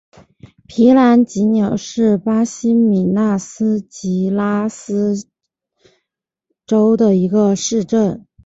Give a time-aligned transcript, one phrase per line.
[0.67, 5.13] 皮兰吉纽是巴西米纳斯吉拉斯
[6.65, 8.25] 州的一个市镇。